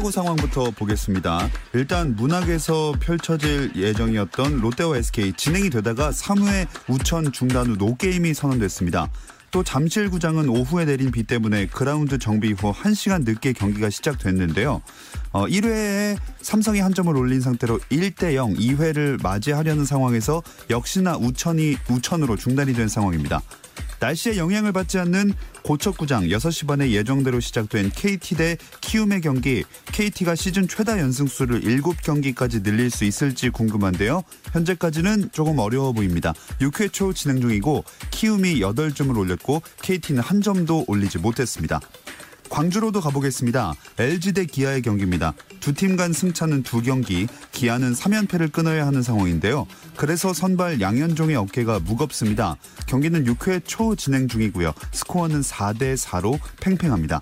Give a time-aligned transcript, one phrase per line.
[0.00, 1.48] 프로야구 상황부터 보겠습니다.
[1.74, 9.10] 일단 문학에서 펼쳐질 예정이었던 롯데와 SK 진행이 되다가 3회 우천 중단 후 노게임이 선언됐습니다.
[9.50, 14.80] 또 잠실구장은 오후에 내린 비 때문에 그라운드 정비 후 1시간 늦게 경기가 시작됐는데요.
[15.32, 22.36] 어, 1회에 삼성이 한 점을 올린 상태로 1대 0, 2회를 맞이하려는 상황에서 역시나 우천이 우천으로
[22.36, 23.42] 중단이 된 상황입니다.
[24.00, 30.66] 날씨에 영향을 받지 않는 고척구장 6시 반에 예정대로 시작된 KT 대 키움의 경기 KT가 시즌
[30.66, 34.22] 최다 연승수를 7경기까지 늘릴 수 있을지 궁금한데요.
[34.52, 36.32] 현재까지는 조금 어려워 보입니다.
[36.60, 41.80] 6회 초 진행 중이고 키움이 8점을 올렸고 KT는 한 점도 올리지 못했습니다.
[42.50, 43.74] 광주로도 가보겠습니다.
[43.98, 45.32] LG 대 기아의 경기입니다.
[45.60, 49.66] 두 팀 간 승차는 두 경기, 기아는 3연패를 끊어야 하는 상황인데요.
[49.96, 52.56] 그래서 선발 양현종의 어깨가 무겁습니다.
[52.86, 54.72] 경기는 6회 초 진행 중이고요.
[54.92, 57.20] 스코어는 4대 4로 팽팽합니다.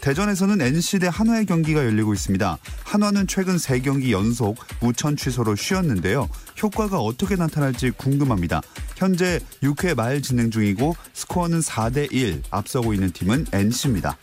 [0.00, 2.58] 대전에서는 NC 대 한화의 경기가 열리고 있습니다.
[2.84, 6.28] 한화는 최근 3경기 연속 우천 취소로 쉬었는데요.
[6.62, 8.60] 효과가 어떻게 나타날지 궁금합니다.
[8.96, 14.16] 현재 6회 말 진행 중이고 스코어는 4대 1 앞서고 있는 팀은 NC입니다.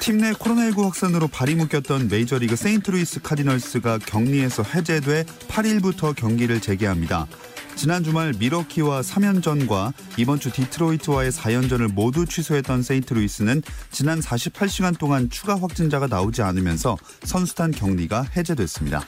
[0.00, 7.26] 팀 내 코로나19 확산으로 발이 묶였던 메이저리그 세인트루이스 카디널스가 격리에서 해제돼 8일부터 경기를 재개합니다.
[7.76, 15.58] 지난 주말 밀워키와 3연전과 이번 주 디트로이트와의 4연전을 모두 취소했던 세인트루이스는 지난 48시간 동안 추가
[15.58, 19.04] 확진자가 나오지 않으면서 선수단 격리가 해제됐습니다.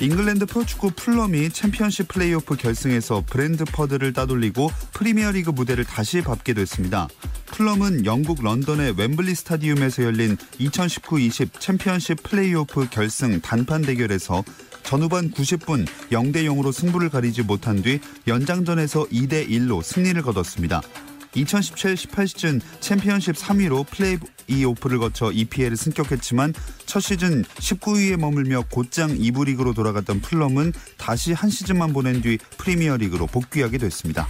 [0.00, 7.06] 잉글랜드 프로축구 풀럼이 챔피언십 플레이오프 결승에서 브렌트퍼드를 따돌리고 프리미어리그 무대를 다시 밟게 됐습니다.
[7.46, 14.42] 풀럼은 영국 런던의 웸블리 스타디움에서 열린 2019-20 챔피언십 플레이오프 결승 단판 대결에서
[14.84, 20.80] 전후반 90분 0대 0으로 승부를 가리지 못한 뒤 연장전에서 2대 1로 승리를 거뒀습니다.
[21.34, 23.86] 2017-18 시즌 챔피언십 3위로
[24.48, 26.54] 플레이오프를 거쳐 EPL을 승격했지만
[26.86, 32.96] 첫 시즌 19위에 머물며 곧장 2부 리그로 돌아갔던 풀럼은 다시 한 시즌만 보낸 뒤 프리미어
[32.96, 34.26] 리그로 복귀하게 됐습니다.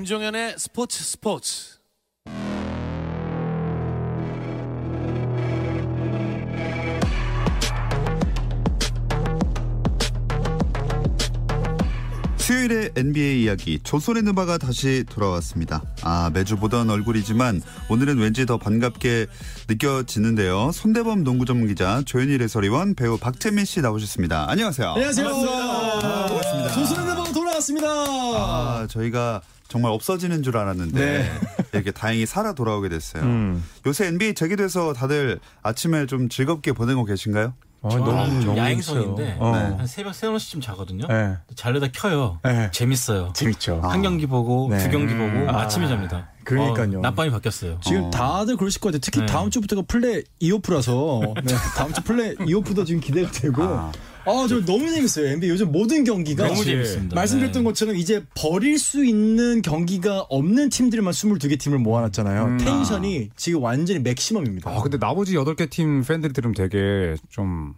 [0.00, 1.78] 김종현의 스포츠 스포츠.
[12.38, 15.82] 수요일의 NBA 이야기 조선의 누바가 다시 돌아왔습니다.
[16.02, 19.26] 아 매주 보던 얼굴이지만 오늘은 왠지 더 반갑게
[19.68, 20.72] 느껴지는데요.
[20.72, 24.50] 손대범 농구 전문 기자 조현일 해설위원 배우 박재민 씨 나오셨습니다.
[24.50, 24.92] 안녕하세요.
[24.92, 25.28] 안녕하세요.
[25.28, 26.72] 아, 반갑습니다.
[26.72, 27.86] 조선의 방돌 아왔습니다.
[27.88, 31.30] 아 저희가 정말 없어지는 줄 알았는데 네.
[31.72, 33.22] 이렇게 다행히 살아 돌아오게 됐어요.
[33.22, 33.64] 음.
[33.86, 37.54] 요새 NBA 재개돼서 다들 아침에 좀 즐겁게 보내고 계신가요?
[37.82, 39.36] 어, 저는 너무 너무 야행성인데.
[39.38, 39.52] 어.
[39.56, 39.76] 네.
[39.76, 41.06] 한 새벽 3, 4시쯤 자거든요.
[41.06, 41.36] 네.
[41.54, 42.38] 자려다 켜요.
[42.44, 42.70] 네.
[42.72, 43.32] 재밌어요.
[43.34, 43.80] 재밌죠.
[43.82, 44.78] 한 경기 보고 네.
[44.78, 46.28] 두 경기 보고 아, 아침에 잡니다.
[46.44, 46.98] 그러니까요.
[46.98, 47.78] 어, 낮밤이 바뀌었어요.
[47.82, 48.10] 지금 어.
[48.10, 49.00] 다들 그러실 것 같아요.
[49.00, 49.26] 특히 네.
[49.26, 53.92] 다음 주부터가 플레이 이오프라서 네, 다음 주 플레이 이오프도 지금 기대가 되고 아.
[54.24, 55.28] 아, 저 너무 재밌어요.
[55.28, 57.14] NBA 요즘 모든 경기가 너무 재밌습니다.
[57.14, 57.68] 말씀드렸던 네.
[57.68, 62.58] 것처럼 이제 버릴 수 있는 경기가 없는 팀들만 22개 팀을 모아놨잖아요.
[62.58, 64.70] 텐션이 지금 완전히 맥시멈입니다.
[64.70, 67.74] 아 근데 나머지 8개 팀 팬들이 들으면 되게 좀좀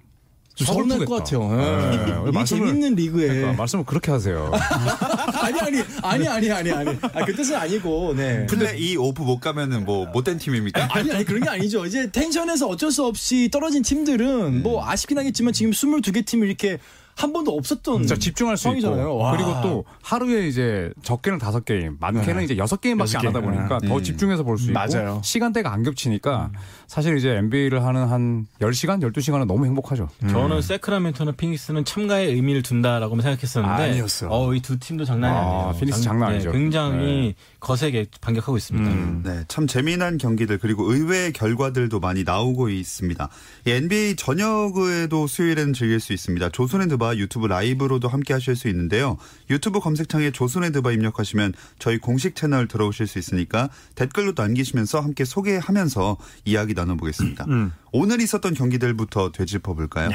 [0.56, 1.50] 서운할 것 같아요.
[1.58, 2.28] 예.
[2.28, 4.52] 이게 재밌는 리그에 그러니까 말씀을 그렇게 하세요.
[5.40, 8.46] 아니 아니 아니 아니 아니 아니 아, 그 뜻은 아니고 네.
[8.46, 10.88] 플레이 오프 못 가면은 뭐 못된 팀입니까?
[10.92, 11.86] 아니 아니 그런 게 아니죠.
[11.86, 16.78] 이제 텐션에서 어쩔 수 없이 떨어진 팀들은 뭐 아쉽긴 하겠지만 지금 22개 팀이 이렇게
[17.14, 19.02] 한 번도 없었던 진짜 집중할 수 상황이잖아요.
[19.02, 19.32] 있고 와.
[19.36, 22.44] 그리고 또 하루에 이제 적게는 다섯 게임, 많게는 네.
[22.44, 23.40] 이제 여섯 게임밖에 안 하다.
[23.40, 24.02] 보니까 더 음.
[24.02, 25.20] 집중해서 볼 수 있고 맞아요.
[25.22, 26.50] 시간대가 안 겹치니까
[26.86, 30.08] 사실 이제 NBA를 하는 한 10시간, 12시간은 너무 행복하죠.
[30.28, 34.28] 저는 세크라멘토나 피닉스는 참가에 의미를 둔다라고 생각했었는데 아니었어.
[34.30, 35.76] 어, 이 두 팀도 장난이 아, 아니에요.
[35.80, 36.52] 피닉스 장난 네, 아니죠.
[36.52, 37.34] 굉장히 네.
[37.60, 38.90] 거세게 반격하고 있습니다.
[38.90, 39.22] 음.
[39.24, 43.28] 네, 참 재미난 경기들 그리고 의외의 결과들도 많이 나오고 있습니다.
[43.66, 46.48] 이 NBA 저녁에도 수요일에는 즐길 수 있습니다.
[46.50, 49.16] 조선의 드바 유튜브 라이브로도 함께 하실 수 있는데요.
[49.50, 56.16] 유튜브 검색창에 조선의 드바 입력하시면 저희 공식 채널 들어오실 수 있으니까 댓글로 남기시면서 함께 소개하면서
[56.44, 57.46] 이야기 나눠보겠습니다.
[57.90, 60.10] 오늘 있었던 경기들부터 되짚어 볼까요?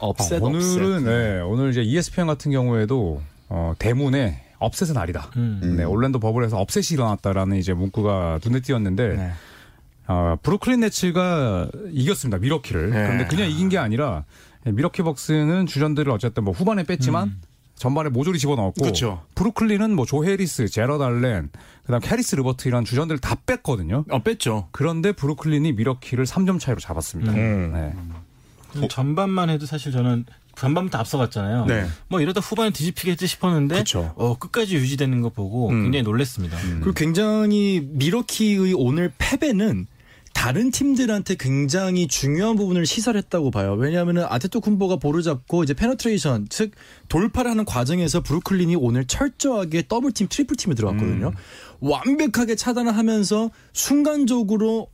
[0.00, 1.02] 업셋 아, 오늘은 업셋.
[1.04, 5.30] 네, 오늘 이제 ESPN 같은 경우에도 어, 대문에 upset은 아니다.
[5.36, 5.74] 음.
[5.76, 9.32] 네, 올랜도 bubble에서 upset이 일어났다라는 이제 문구가 눈에 띄었는데 네.
[10.08, 12.38] 어, 브루클린 네츠가 이겼습니다.
[12.38, 12.90] 밀워키를.
[12.90, 13.02] 네.
[13.04, 14.24] 그런데 그냥 이긴 게 아니라
[14.64, 17.40] 밀워키 벅스는 주전들을 어쨌든 뭐 후반에 뺐지만
[17.76, 19.22] 전반에 모조리 집어넣었고 그렇죠.
[19.34, 21.48] 브루클린은 뭐 조 해리스, 제러드 알렌,
[21.84, 24.04] 그다음 캐리스 르버트 이런 주전들을 다 뺐거든요.
[24.10, 24.68] 어 뺐죠.
[24.70, 27.32] 그런데 브루클린이 밀워키를 3점 차이로 잡았습니다.
[27.32, 27.72] 음.
[27.72, 27.94] 네.
[28.74, 30.26] 좀 전반만 해도 사실 저는
[30.56, 31.64] 전반부터 앞서갔잖아요.
[31.66, 31.86] 네.
[32.08, 34.12] 뭐 이러다 후반에 뒤집히겠지 싶었는데 그쵸.
[34.16, 35.84] 어, 끝까지 유지되는 거 보고 음.
[35.84, 36.58] 굉장히 놀랐습니다.
[36.80, 39.86] 그리고 굉장히 밀워키의 오늘 패배는
[40.40, 43.74] 다른 팀들한테 굉장히 중요한 부분을 시사했다고 봐요.
[43.74, 46.70] 왜냐하면 아데토쿤보가 볼을 잡고 이제 penetration 즉
[47.10, 51.32] 돌파를 하는 과정에서 브루클린이 오늘 철저하게 double team, triple team에 들어갔거든요.
[51.80, 54.88] 완벽하게 차단을 하면서 순간적으로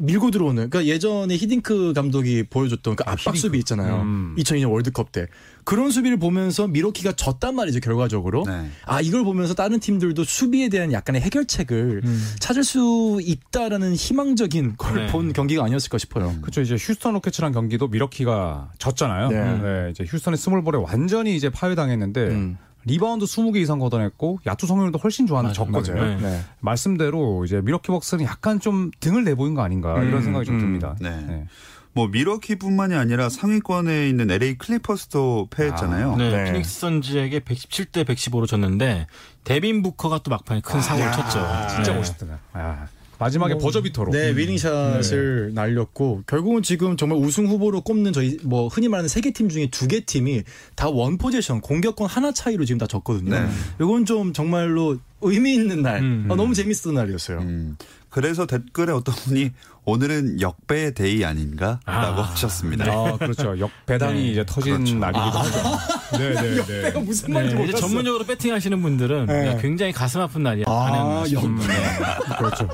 [0.00, 4.02] 밀고 들어오는 그러니까 예전에 히딩크 감독이 보여줬던 그 압박 수비 있잖아요.
[4.02, 4.34] 음.
[4.38, 5.26] 2002년 월드컵 때
[5.64, 8.44] 그런 수비를 보면서 밀워키가 졌단 말이죠 결과적으로.
[8.46, 8.70] 네.
[8.86, 12.02] 아 이걸 보면서 다른 팀들도 수비에 대한 약간의 해결책을
[12.40, 15.12] 찾을 수 있다라는 희망적인 걸 네.
[15.12, 16.34] 본 경기가 아니었을까 싶어요.
[16.40, 16.60] 그렇죠.
[16.60, 19.28] 이제 휴스턴 로켓츠랑 경기도 밀워키가 졌잖아요.
[19.28, 19.58] 네.
[19.58, 19.90] 네.
[19.90, 22.58] 이제 휴스턴의 small ball에 완전히 이제 파괴당했는데 음.
[22.84, 26.00] 리바운드 20개 이상 걷어냈고 야투 성공률도 훨씬 좋았는데 졌거든요.
[26.00, 26.20] 맞아요.
[26.20, 26.40] 네.
[26.60, 30.60] 말씀대로 이제 밀워키 벅스는 약간 좀 등을 내보인 거 아닌가 이런 음, 생각이 좀 음.
[30.60, 30.96] 듭니다.
[31.00, 31.46] 네.
[31.92, 36.16] 뭐 밀워키뿐만이 아니라 상위권에 있는 LA 클리퍼스도 패했잖아요.
[36.16, 36.44] 네, 네.
[36.44, 39.06] 피닉스 선즈에게 117대 115로 졌는데
[39.44, 41.40] 데빈 부커가 또 막판에 큰 사고를 쳤죠.
[41.68, 41.98] 진짜 네.
[41.98, 42.38] 멋있더라.
[42.52, 42.86] 아,
[43.20, 44.10] 마지막에 뭐, 버저비터로.
[44.12, 49.20] 네, winning shot을 날렸고 결국은 지금 정말 우승 후보로 꼽는 저희 뭐 흔히 말하는 세
[49.20, 50.42] 개 팀 중에 두 개 팀이
[50.74, 53.30] 다 one possession 공격권 하나 차이로 지금 다 졌거든요.
[53.30, 53.46] 네.
[53.80, 56.00] 이건 좀 정말로 의미 있는 날.
[56.00, 56.26] 음.
[56.30, 57.38] 아, 너무 재밌었던 날이었어요.
[57.40, 57.76] 음,
[58.08, 59.50] 그래서 댓글에 어떤 분이
[59.94, 62.22] 오늘은 역배 day 아닌가라고 아.
[62.30, 62.84] 하셨습니다.
[62.92, 63.58] 아, 그렇죠.
[63.58, 64.28] 역 배당이 네.
[64.30, 64.94] 이제 터진 그렇죠.
[64.96, 66.18] 날이기도 하죠.
[66.18, 67.00] 네, 네, 네.
[67.00, 67.86] 무슨 네, 말인지 이제 몰랐어.
[67.86, 69.58] 전문적으로 베팅 하시는 분들은 네.
[69.60, 70.64] 굉장히 가슴 아픈 날이야.
[70.68, 72.18] 아, 안 했나 역- 싶습니다.
[72.38, 72.68] 그렇죠.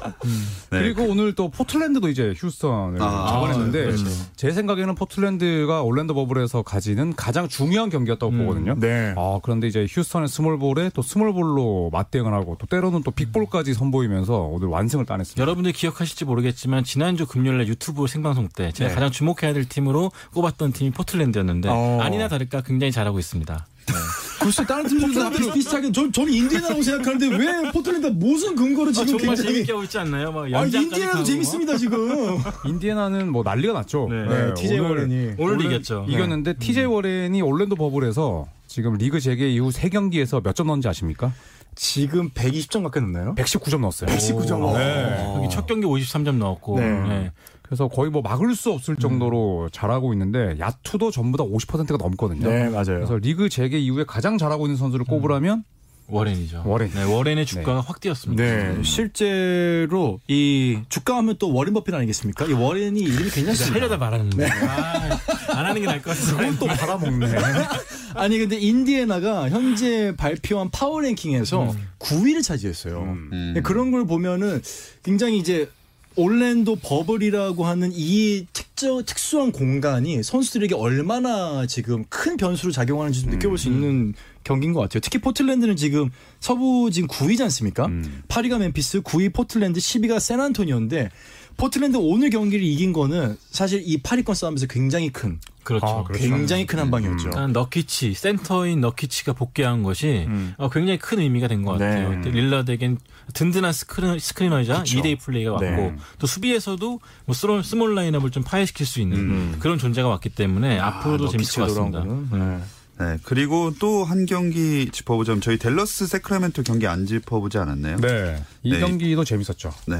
[0.71, 0.79] 네.
[0.81, 4.05] 그리고 오늘 또 포틀랜드도 이제 휴스턴을 아, 잡아냈는데 그렇죠.
[4.37, 8.75] 제 생각에는 포틀랜드가 올랜도 버블에서 가지는 가장 중요한 경기였다고 보거든요.
[8.79, 9.15] 네.
[9.17, 14.35] 아, 그런데 이제 휴스턴의 스몰볼에 또 스몰볼로 맞대응을 하고 또 때로는 또 big ball까지 선보이면서
[14.39, 15.41] 오늘 완승을 따냈습니다.
[15.41, 18.95] 여러분들 기억하실지 모르겠지만 지난 주 금요일날 유튜브 생방송 때 제가 네.
[18.95, 21.99] 가장 주목해야 될 팀으로 꼽았던 팀이 포틀랜드였는데 어.
[22.01, 23.67] 아니나 다를까 굉장히 잘하고 있습니다.
[24.41, 29.19] 글쎄 다른 팀들도 다 비슷비슷하게 저, 저는 인디애나라고 생각하는데 왜 포틀랜드 무슨 근거로 아, 지금
[29.19, 30.33] 정말 굉장히 재밌게 하고 있지 않나요?
[30.33, 31.25] 막 아, 인디애나도.
[31.25, 32.39] 재밌습니다 지금.
[32.67, 34.09] 인디애나는 뭐 난리가 났죠.
[34.11, 34.25] 네.
[34.27, 36.07] 네, TJ 오늘 워렌이 오늘 이겼죠.
[36.09, 41.33] 이겼는데 TJ 워렌이 올랜도 버블에서 지금 리그 재개 이후 3경기에서 몇 점 넣은지 아십니까?
[41.77, 43.35] 지금 120점 가까이 넣나요?
[43.37, 44.11] 119점 넣었어요.
[44.11, 44.77] 119점.
[44.77, 45.35] 네.
[45.37, 47.09] 여기 첫 경기 53점 넣었고 네.
[47.09, 47.33] 네.
[47.63, 52.49] 그래서 거의 뭐 막을 수 없을 정도로 잘하고 있는데 야투도 전부 다 50%가 넘거든요.
[52.49, 52.85] 네 맞아요.
[52.85, 55.65] 그래서 리그 재개 이후에 가장 잘하고 있는 선수를 꼽으라면
[56.09, 56.63] 워렌이죠.
[56.65, 56.91] 워렌.
[56.95, 58.43] 네, 워렌의 주가가 확 뛰었습니다.
[58.43, 62.47] 네, 실제로 이 주가 하면 또 워렌 버핏 아니겠습니까?
[62.47, 63.75] 이 워렌이 이름이 괜찮습니다.
[63.75, 65.19] 하려다 말았는데 아,
[65.51, 66.57] 안 하는 게 나을 것 같아요.
[66.59, 67.27] 또 팔아먹네.
[68.15, 73.03] 아니 근데 인디애나가 현재 발표한 파워 랭킹에서 9위를 차지했어요.
[73.03, 73.31] 음.
[73.33, 73.53] 음.
[73.55, 74.63] 네, 그런 걸 보면은
[75.03, 75.69] 굉장히 이제
[76.17, 83.59] 올랜도 버블이라고 하는 이 특정 특수한 공간이 선수들에게 얼마나 지금 큰 변수로 작용하는지 좀 느껴볼
[83.59, 85.01] 수 있는 경기인 것 같아요.
[85.01, 87.87] 특히 포틀랜드는 지금 서부 지금 9위지 않습니까?
[87.87, 88.23] 음.
[88.29, 91.11] 8위가 멤피스, 9위 포틀랜드, 10위가 샌안토니오인데
[91.57, 95.87] 포틀랜드 오늘 경기를 이긴 거는 사실 이 8위권 싸움에서 굉장히 큰 그렇죠.
[95.87, 96.23] 아, 그렇죠.
[96.25, 97.29] 굉장히 큰 한 방이었죠.
[97.29, 100.55] 일단 너키치 센터인 너키치가 복귀한 것이 음.
[100.59, 102.11] 어, 굉장히 큰 의미가 된 것 같아요.
[102.21, 102.31] 네.
[102.31, 102.99] 릴라드에겐
[103.33, 104.99] 든든한 스크린, screener이자 그쵸.
[105.01, 105.97] 2대2 플레이가 왔고 네.
[106.21, 109.57] 또 수비에서도 뭐 small, small 라인업을 좀 파괴시킬 수 있는 음.
[109.59, 112.05] 그런 존재가 왔기 때문에 앞으로도 재밌을 것 같습니다.
[112.05, 112.59] 네.
[112.99, 117.97] 네, 그리고 또 한 경기 짚어보자면 저희 댈러스 새크라멘토 경기 안 짚어보지 않았나요?
[117.99, 118.43] 네.
[118.63, 118.81] 이 네.
[118.81, 119.73] 경기도 재밌었죠.
[119.87, 119.97] 네.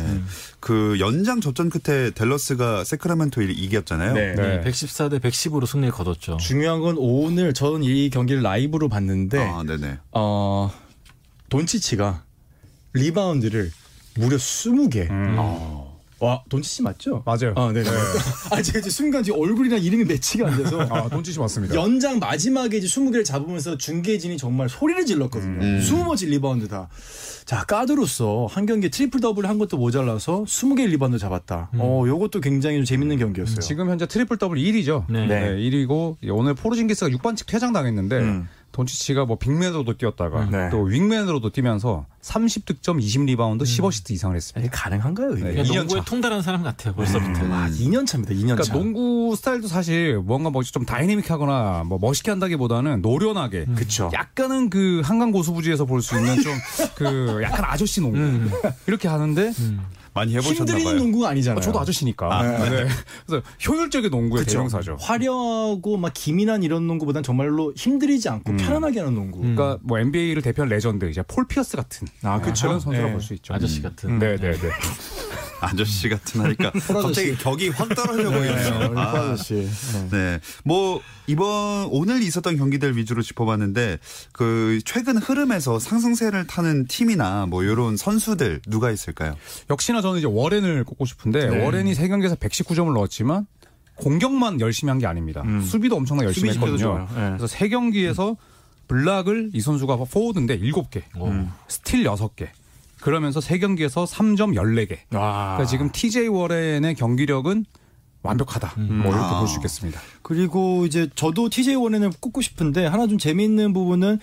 [0.61, 4.15] 그 연장 접전 끝에 댈러스가 새크라멘토를 이겼잖아요.
[4.15, 4.35] 네.
[4.35, 4.61] 네.
[4.63, 6.37] 114대 110으로 승리를 거뒀죠.
[6.39, 9.99] 중요한 건 오늘 저는 이 경기를 라이브로 봤는데 아, 네네.
[10.13, 10.73] 어
[11.49, 12.23] 돈치치가
[12.95, 13.71] 리바운드를
[14.15, 15.11] 무려 20개.
[15.11, 15.37] 음.
[16.19, 17.23] 와 돈치치 맞죠?
[17.27, 17.53] 맞아요.
[17.57, 17.89] 아, 네네.
[18.51, 21.75] 아 제가 이제 순간 지금 얼굴이랑 이름이 매치가 안 돼서 아, 돈치치 맞습니다.
[21.75, 25.63] 연장 마지막에 이제 20개를 잡으면서 중계진이 정말 소리를 질렀거든요.
[25.63, 25.81] 음.
[25.83, 26.89] 20번째 리바운드 다.
[27.45, 31.71] 자, 가드로서 한 경기에 트리플 더블 한 것도 모자라서 20개 리바운드 잡았다.
[31.75, 33.61] 어, 요것도 굉장히 좀 재밌는 경기였어요.
[33.61, 35.05] 지금 현재 트리플 더블 1위죠.
[35.09, 35.27] 네.
[35.27, 35.51] 네.
[35.57, 38.49] 1위고 오늘 포르징기스가 6반칙 퇴장당했는데 음.
[38.77, 40.69] 돈치치가 뭐 big man으로도 뛰었다가 네.
[40.71, 44.61] 또 wing man으로도 뛰면서 30득점 20리바운드 10어시스트 이상을 했습니다.
[44.61, 45.45] 이게 가능한가요, 이게?
[45.45, 45.51] 네.
[45.53, 46.05] 그냥 2년 농구에 차.
[46.05, 46.95] 통달한 사람 같아요.
[46.95, 47.41] 벌써부터.
[47.53, 48.35] 아, 2년 차입니다.
[48.35, 48.55] 2년 차.
[48.57, 54.11] 그러니까 농구 스타일도 사실 뭔가 뭐 좀 다이내믹하거나 뭐 멋있게 한다기보다는 노련하게 그쵸.
[54.13, 56.53] 약간은 그 한강 고수부지에서 볼 수 있는 좀
[56.97, 58.19] 그 약간 아저씨 농구
[58.87, 59.53] 이렇게 하는데
[60.17, 60.97] 많이 해보셨나 힘들이는.
[60.97, 61.61] 농구가 아니잖아요.
[61.61, 62.87] 저도 아저씨니까 네.
[63.27, 64.55] 그래서 효율적인 농구의 그쵸.
[64.55, 64.97] 대명사죠.
[64.99, 69.41] 화려하고 막 기민한 이런 농구보단 정말로 힘들이지 않고 편안하게 하는 농구.
[69.41, 72.41] 그러니까 뭐 NBA를 대표한 레전드 이제 폴 피어스 같은 아.
[72.41, 73.13] 그런 선수라 네.
[73.13, 73.55] 볼수 있죠.
[73.55, 74.19] 아저씨 같은.
[74.19, 74.71] 네, 네, 네.
[75.61, 78.93] 아저씨 같은 하니까 갑자기 격이 확 떨어져 네, 보이네요.
[78.99, 79.01] 아,
[79.33, 79.55] 아저씨.
[79.55, 80.09] 네.
[80.11, 80.41] 네.
[80.65, 83.99] 뭐 이번 오늘 있었던 경기들 위주로 짚어봤는데
[84.33, 89.35] 그 최근 흐름에서 상승세를 타는 팀이나 뭐 이런 선수들 누가 있을까요?
[89.71, 91.65] 역시나 저는 이제 워렌을 꼽고 싶은데 네.
[91.65, 93.47] 워렌이 세 경기에서 119점을 넣었지만
[93.97, 95.43] 공격만 열심히 한 게 아닙니다.
[95.45, 95.63] 음.
[95.63, 97.09] 수비도 엄청나게 열심히 수비 했거든요.
[97.15, 97.29] 네.
[97.31, 98.37] 그래서 세 경기에서
[98.89, 101.51] block을 이 선수가 포워드인데 7개, 음.
[101.67, 102.49] 스틸 6개.
[103.07, 104.99] 그러면서 세 경기에서 3점 14개.
[105.15, 105.55] 와.
[105.55, 107.65] 그러니까 지금 TJ 워렌의 경기력은
[108.23, 108.75] 완벽하다.
[108.81, 109.39] 뭐 이렇게 아.
[109.39, 110.01] 볼수 있겠습니다.
[110.23, 114.19] 그리고 이제 저도 TJ 워렌을 꼽고 싶은데 하나 좀 재미있는 부분은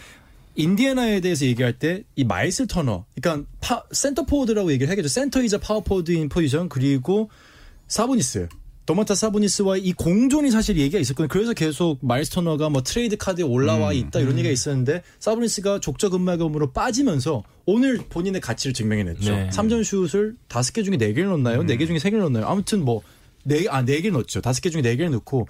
[0.56, 5.08] 인디애나에 대해서 얘기할 때 이 마일스 터너, 그러니까 파, 센터 포워드라고 얘기를 하겠죠.
[5.08, 7.30] 센터이자 파워 포워드인 포지션 그리고
[7.88, 8.50] 사보니스.
[8.86, 11.28] 도만타스 사보니스와 이 공존이 사실 얘기가 있었거든요.
[11.30, 17.44] 그래서 계속 마일스 터너가 뭐 트레이드 카드에 올라와 있다 이런 얘기가 있었는데 사보니스가 족저근막염으로 빠지면서
[17.66, 19.32] 오늘 본인의 가치를 증명해냈죠.
[19.32, 19.50] 네.
[19.52, 21.64] 삼 3점 슛을 다섯 개 중에 네 개를 넣었나요?
[21.64, 22.46] 네 개 중에 세 개를 넣었나요?
[22.46, 23.02] 아무튼 뭐
[23.44, 24.42] 네, 아, 네 개를 넣었죠.
[24.42, 25.48] 다섯 개 중에 네 개를 넣고.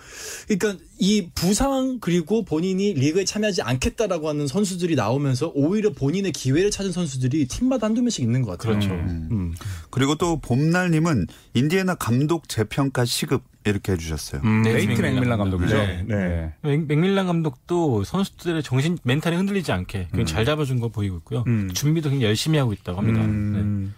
[0.48, 6.92] 그러니까 이 부상 그리고 본인이 리그에 참여하지 않겠다라고 하는 선수들이 나오면서 오히려 본인의 기회를 찾은
[6.92, 8.80] 선수들이 팀마다 한두 명씩 있는 것 같아요.
[8.80, 8.94] 그렇죠.
[8.94, 9.54] 음.
[9.90, 14.42] 그리고 또 봄날님은 인디애나 감독 재평가 시급 이렇게 해주셨어요.
[14.44, 15.76] 네, 네이트 맥밀란 맥밀란 감독이죠.
[15.78, 16.04] 네.
[16.08, 16.54] 네.
[16.64, 21.44] 맥- 맥밀란 감독도 선수들의 정신 멘탈이 흔들리지 않게 굉장히 잘 잡아준 거 보이고 있고요.
[21.48, 21.70] 음.
[21.74, 23.22] 준비도 굉장히 열심히 하고 있다고 합니다.
[23.22, 23.94] 음.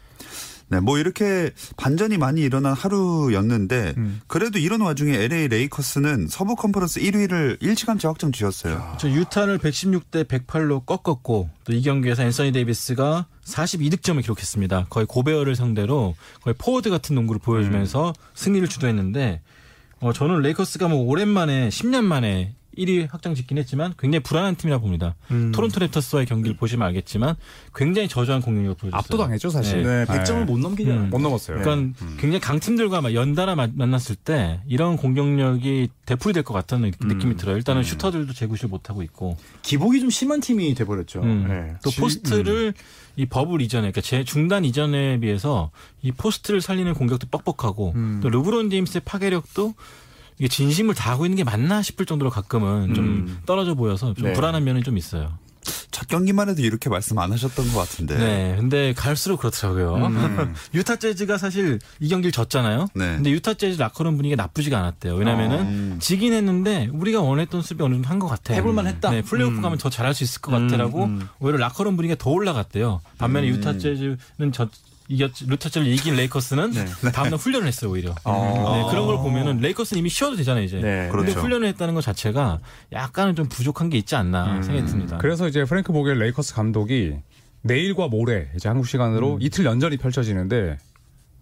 [0.67, 3.93] 네, 뭐 이렇게 반전이 많이 일어난 하루였는데
[4.27, 8.95] 그래도 이런 와중에 LA 레이커스는 서부 컨퍼런스 1위를 일찌감치 확정 지었어요.
[9.00, 14.88] 저 유타를 116대 108로 꺾었고 또 이 경기에서 앤서니 데이비스가 42득점을 기록했습니다.
[14.89, 19.41] 거의 고베어를 상대로 거의 포워드 같은 농구를 보여주면서 승리를 주도했는데
[20.00, 25.15] 어, 저는 레이커스가 뭐 오랜만에 10년 만에 1위 확정 짓긴 했지만 굉장히 불안한 팀이라 봅니다.
[25.32, 25.51] 음.
[25.53, 27.36] 토론토 랩터스와의 경기를 보시면 알겠지만
[27.74, 28.98] 굉장히 저조한 공격력을 보여줬어요.
[29.00, 29.84] 압도당했죠, 사실.
[29.84, 30.05] 네, 네.
[30.05, 31.03] 100점을 못 넘기잖아요.
[31.05, 31.10] 음.
[31.10, 31.60] 못 넘었어요.
[31.62, 37.38] 그러니까 굉장히 강팀들과 막 연달아 마- 만났을 때 이런 공격력이 되풀이 될 것 같다는 느낌이
[37.38, 37.58] 들어요.
[37.58, 41.22] 일단은 슈터들도 제구실 못하고 있고 기복이 좀 심한 팀이 돼버렸죠.
[41.22, 41.46] 음.
[41.48, 41.74] 네.
[41.84, 42.74] 또 포스트를
[43.17, 48.20] 이 버블 이전에 그러니까 제 중단 이전에 비해서 이 포스트를 살리는 공격도 뻑뻑하고 음.
[48.22, 49.74] 또 르브론 제임스의 파괴력도
[50.38, 53.38] 이게 진심을 다하고 있는 게 맞나 싶을 정도로 가끔은 좀 음.
[53.46, 54.34] 떨어져 보여서 좀 네.
[54.34, 55.38] 불안한 면이 좀 있어요.
[55.92, 58.18] 첫 경기만 해도 이렇게 말씀 안 하셨던 것 같은데.
[58.18, 58.56] 네.
[58.58, 59.96] 근데 갈수록 그렇더라고요.
[60.75, 62.88] 유타 재즈가 사실 이 경기를 졌잖아요.
[62.94, 63.15] 네.
[63.15, 65.15] 근데 유타 재즈 라커룸 분위기가 나쁘지가 않았대요.
[65.15, 65.98] 왜냐면은 음.
[66.01, 68.54] 지긴 했는데 우리가 원했던 수비 어느 정도 한 것 같아.
[68.54, 69.10] 해볼만 했다.
[69.10, 69.62] 네, 플레이오프 음.
[69.62, 71.27] 가면 더 잘할 수 있을 것 같아라고 음, 음.
[71.39, 73.00] 오히려 라커룸 분위기가 더 올라갔대요.
[73.18, 74.18] 반면에 유타 재즈는
[74.51, 74.68] 저
[75.07, 76.71] 이겼 유타 재즈를 이긴 레이커스는
[77.13, 78.15] 다음날 훈련을 했어요 오히려.
[78.24, 78.31] 아.
[78.31, 80.77] 네, 그런 걸 보면은 레이커스는 이미 쉬어도 되잖아요 이제.
[80.77, 81.09] 네.
[81.12, 81.39] 근데 그렇죠.
[81.41, 82.59] 훈련을 했다는 것 자체가
[82.91, 85.17] 약간은 좀 부족한 게 있지 않나 생각이 듭니다.
[85.19, 87.17] 그래서 이제 프랭크 보겔 레이커스 감독이
[87.62, 90.95] 내일과 모레 이제 한국 시간으로 이틀 연전이 펼쳐지는데 아,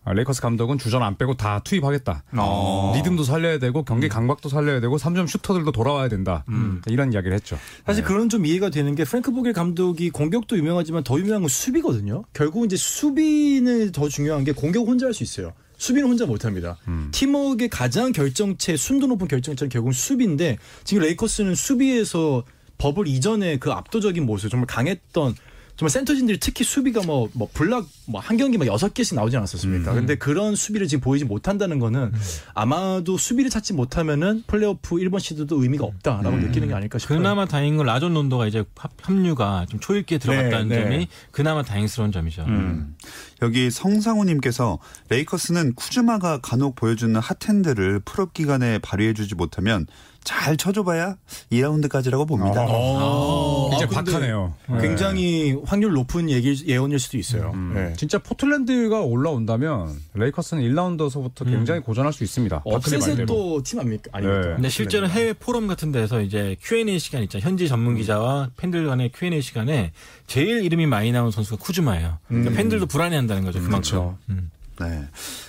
[0.06, 2.24] 레이커스 감독은 주전 안 빼고 다 투입하겠다.
[2.38, 2.94] 어.
[2.96, 6.44] 리듬도 살려야 되고 경기 감각도 살려야 되고 3점 슈터들도 돌아와야 된다.
[6.88, 7.58] 이런 이야기를 했죠.
[7.86, 12.24] 사실 그런 좀 이해가 되는 게 프랭크 보겔 감독이 공격도 유명하지만 더 유명한 건 수비거든요.
[12.34, 15.54] 결국 이제 수비는 더 중요한 게 공격 혼자 할 수 있어요.
[15.78, 16.78] 수비는 혼자 못합니다.
[17.12, 22.44] 팀워크의 가장 결정체, 순도 높은 결정체는 결국은 수비인데 지금 레이커스는 수비에서
[22.78, 25.36] 버블 이전에 그 압도적인 모습, 정말 강했던
[25.76, 29.92] 정말 센터진들이 특히 수비가 뭐, 뭐 블락 뭐 한 경기 막 여섯 개씩 나오지 않았었습니까?
[29.92, 29.96] 음.
[29.96, 32.12] 근데 그런 수비를 지금 보이지 못한다는 거는
[32.54, 37.18] 아마도 수비를 찾지 못하면은 플레이오프 1번 시드도 의미가 없다라고 느끼는 게 아닐까 싶어요.
[37.18, 40.84] 그나마 다행인 건 라존 론도가 이제 합- 합류가 좀 초읽기에 들어갔다는 네, 네.
[40.84, 42.44] 점이 그나마 다행스러운 점이죠.
[42.44, 42.96] 음.
[43.42, 49.88] 여기 성상우님께서 레이커스는 쿠즈마가 간혹 보여주는 hot hand를 플옵 기간에 발휘해주지 못하면
[50.24, 51.18] 잘 쳐줘봐야
[51.52, 52.66] 2라운드까지라고 봅니다.
[52.66, 54.54] 어, 이제 아, 근데 박하네요.
[54.80, 57.52] 굉장히 확률 높은 얘기 예언일 수도 있어요.
[57.54, 57.72] 음.
[57.74, 57.94] 네.
[57.98, 62.58] 진짜 포틀랜드가 올라온다면 레이커스는 1라운드서부터 굉장히 고전할 수 있습니다.
[62.58, 63.26] 바클리 upset의 말대로.
[63.26, 64.10] 또팀 아닙니까?
[64.14, 64.48] 아닙니까?
[64.48, 64.54] 네.
[64.56, 67.48] 근데 실제로 해외 포럼 같은 데서 이제 Q&A 시간 있잖아요.
[67.48, 69.92] 현지 전문 기자와 팬들 간의 Q&A 시간에
[70.28, 72.20] 제일 이름이 많이 나온 선수가 쿠즈마예요.
[72.28, 73.60] 그러니까 팬들도 불안해한다는 거죠.
[73.60, 73.78] 그만큼.
[73.82, 74.18] 그렇죠.
[74.30, 74.50] 음.
[74.80, 75.08] 네.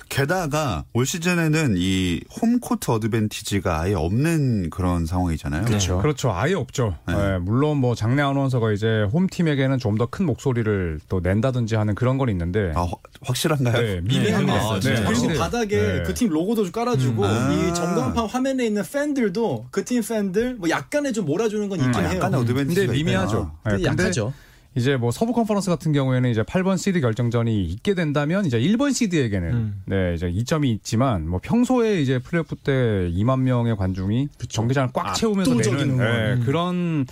[0.09, 5.65] 게다가 올 시즌에는 이 홈코트 어드밴티지가 아예 없는 그런 상황이잖아요.
[5.65, 5.99] 그렇죠.
[5.99, 6.31] 그렇죠.
[6.33, 6.97] 아예 없죠.
[7.09, 7.15] 네.
[7.15, 12.19] 예, 물론 뭐 장내 아나운서가 이제 홈팀에게는 좀 더 큰 목소리를 또 낸다든지 하는 그런
[12.19, 13.73] 건 있는데 아, 확- 확실한가요?
[13.83, 14.53] 네, 미미하게 네.
[14.53, 15.05] 아, 네?
[15.07, 15.39] 그리고.
[15.39, 16.03] 바닥에 네.
[16.03, 17.53] 그팀 로고도 좀 깔아주고 아.
[17.53, 22.01] 이 전광판 화면에 있는 팬들도 그 팀 팬들 뭐 약간의 좀 몰아주는 건 있긴 아,
[22.09, 22.17] 해요.
[22.17, 23.53] 약간의 어드밴티지가 근데 미미하죠.
[23.65, 24.33] 근데 약하죠.
[24.77, 29.53] 이제 뭐 서부 컨퍼런스 같은 경우에는 이제 8번 시드 결정전이 있게 된다면 이제 1번 시드에게는
[29.53, 29.83] 음.
[29.87, 32.73] 네 이제 이점이 있지만 뭐 평소에 이제 플레이오프 때
[33.13, 36.41] 2만 명의 관중이 경기장을 꽉 채우면서 압도적인 내는.
[36.41, 37.07] 네, 그런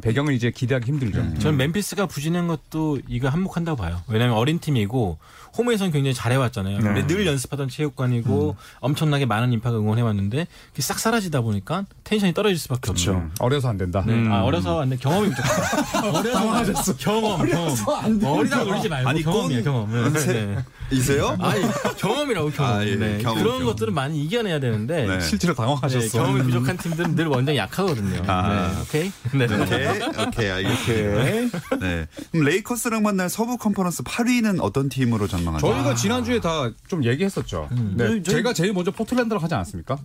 [0.00, 1.20] 배경을 이제 기대하기 힘들죠.
[1.20, 1.38] 음.
[1.38, 4.00] 저는 멤피스가 부진한 것도 이거 한몫한다고 봐요.
[4.08, 5.18] 왜냐하면 어린 팀이고
[5.56, 6.78] 홈에서는 굉장히 잘해왔잖아요.
[6.80, 12.90] 근데 늘 연습하던 체육관이고 엄청나게 많은 인파가 응원해왔는데 그게 싹 사라지다 보니까 텐션이 떨어질 수밖에
[12.90, 13.12] 없죠.
[13.12, 14.02] 음, 어려서 안 된다.
[14.06, 14.26] 네.
[14.28, 14.96] 아, 어려서 안 돼.
[14.96, 16.08] 경험이 부족하다.
[16.18, 16.96] 어려서 하셨어.
[16.96, 17.40] 경험.
[17.40, 20.12] 어리다 놀리지 말고 아니, 경험이야, 꽁- 경험.
[20.12, 20.26] 네.
[20.26, 20.58] 네.
[20.90, 21.36] 이세요?
[21.40, 21.62] 아니,
[21.98, 22.78] 경험이라고 경험.
[22.78, 23.18] 아, 예, 네.
[23.18, 23.66] 경험, 그런 경험.
[23.74, 25.20] 것들은 많이 이겨내야 되는데 네.
[25.20, 26.18] 실제로 네, 당황하셨어.
[26.18, 28.22] 경험이 부족한 팀들은 늘 원장이 약하거든요.
[28.26, 28.72] 아.
[28.74, 29.12] 네, 오케이.
[29.32, 29.44] 네.
[29.44, 31.76] 오케이, 오케이, 알겠습니다.
[31.80, 32.06] 네.
[32.32, 35.66] 그럼 레이커스랑 만날 서부 컨퍼런스 8위는 어떤 팀으로 전망하죠?
[35.66, 37.68] 저희가 지난주에 다 좀 얘기했었죠.
[37.70, 39.98] 네, 저희- 저희- 제가 제일 먼저 포틀랜드로 하지 않았습니까?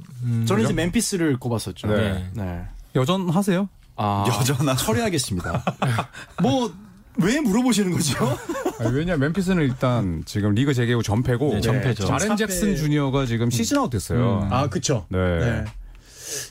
[0.47, 1.87] 저는 이제 멤피스를 꼽았었죠.
[1.87, 2.29] 네.
[2.33, 2.61] 네.
[2.95, 3.67] 여전하세요?
[3.95, 5.63] 아, 여전하- 철회하겠습니다.
[6.41, 6.71] 뭐
[7.17, 8.17] 왜 물어보시는 거죠?
[8.81, 12.05] 아니, 왜냐 멤피스는 일단 지금 리그 재개 후 전패고 네, 전패죠.
[12.07, 14.47] 자렌 잭슨 주니어가 지금 시즌 아웃 됐어요.
[14.49, 15.05] 아, 그쵸.
[15.09, 15.19] 네.
[15.39, 15.65] 네.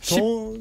[0.02, 0.16] 저,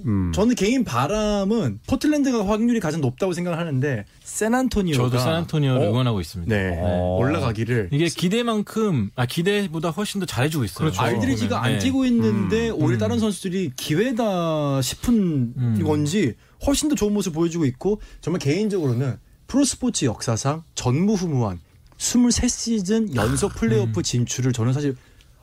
[0.05, 0.31] 음.
[0.33, 5.89] 저는 개인 바람은 포틀랜드가 확률이 가장 높다고 생각을 하는데 샌안토니오가 저도 샌안토니오를 어?
[5.89, 6.55] 응원하고 있습니다.
[6.55, 7.17] 네, 어.
[7.19, 10.79] 올라가기를 이게 기대만큼 아 기대보다 훨씬 더 잘해주고 있어요.
[10.79, 11.01] 그렇죠.
[11.01, 11.63] 알드리지가.
[11.63, 11.79] 안 네.
[11.79, 15.13] 뛰고 있는데 오히려 다른 선수들이 기회다 싶은
[15.57, 15.83] 음.
[15.83, 19.17] 건지 훨씬 더 좋은 모습 보여주고 있고 정말 개인적으로는
[19.47, 21.59] 프로스포츠 역사상 전무후무한
[21.97, 24.95] 23시즌 연속 플레이오프 진출을 저는 사실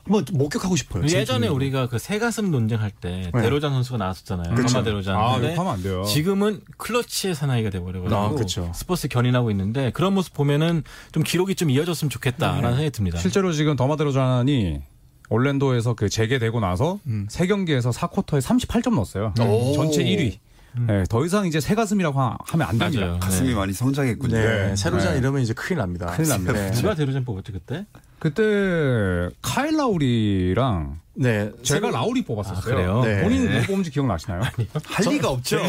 [0.09, 1.05] 한번 목격하고 싶어요.
[1.07, 1.47] 제 예전에.
[1.47, 3.41] 우리가 그 새가슴 논쟁할 때 네.
[3.41, 4.55] 데로잔 선수가 나왔었잖아요.
[4.55, 4.73] 그쵸.
[4.73, 5.15] 가마 데로잔.
[5.15, 6.03] 아, 욕하면 안 돼요.
[6.03, 8.71] 지금은 클러치의 사나이가 돼버려가지고 아, 그쵸.
[8.73, 13.19] 스포츠 견인하고 있는데 그런 모습 보면은 좀 기록이 좀 이어졌으면 좋겠다라는 생각이 듭니다.
[13.19, 14.81] 실제로 지금 더마데로잔이
[15.29, 17.27] 올랜도에서 그 재개되고 나서 음.
[17.29, 19.33] 세 경기에서 4쿼터에 38점 넣었어요.
[19.39, 19.73] 오.
[19.73, 20.37] 전체 1위.
[20.87, 23.05] 네, 더 이상 이제 새 가슴이라고 하- 하면 안 됩니다.
[23.05, 23.19] 맞아요.
[23.19, 23.55] 가슴이 네.
[23.55, 24.35] 많이 성장했군요.
[24.35, 25.19] 네, 새로잔 네.
[25.19, 26.07] 이러면 이제 큰일 납니다.
[26.07, 26.53] 큰일 납니다.
[26.53, 26.71] 네.
[26.71, 27.85] 누가 데로잔 뽑았지 그때?
[28.19, 32.57] 그때 카일 라우리랑 네, 제가 라우리 뽑았었어요.
[32.57, 33.01] 아, 그래요?
[33.03, 33.21] 네.
[33.21, 34.41] 본인 누구 뽑은지 기억나시나요?
[34.85, 35.59] 할 리가 없죠.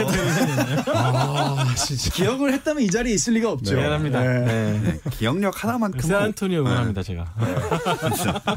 [0.94, 3.74] 아, 진짜 기억을 했다면 이 자리에 있을 리가 없죠.
[3.74, 4.20] 미안합니다.
[4.20, 4.78] 네.
[4.78, 5.00] 네.
[5.10, 6.00] 기억력 하나만큼.
[6.00, 7.34] 샌안토니오 응원합니다 제가.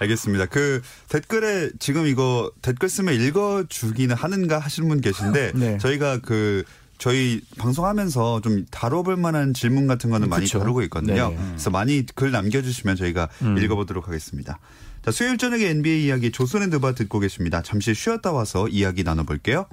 [0.00, 0.46] 알겠습니다.
[0.46, 5.78] 그 댓글에 지금 이거 댓글 쓰면 읽어주기는 하는가 하시는 분 계신데 네.
[5.78, 6.64] 저희가 그
[6.98, 10.58] 저희 방송하면서 좀 다뤄볼 만한 질문 같은 거는 많이 그쵸.
[10.58, 11.30] 다루고 있거든요.
[11.30, 11.38] 네.
[11.50, 14.58] 그래서 많이 글 남겨주시면 저희가 읽어보도록 하겠습니다.
[15.02, 17.62] 자, 수요일 저녁에 NBA 이야기 조선의 드바 듣고 계십니다.
[17.62, 19.66] 잠시 쉬었다 와서 이야기 나눠볼게요.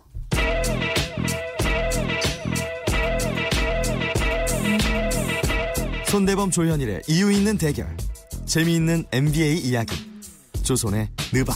[6.05, 7.95] 손대범 조현일의 이유 있는 대결
[8.45, 9.93] 재미있는 NBA 이야기
[10.63, 11.53] 조선의 느바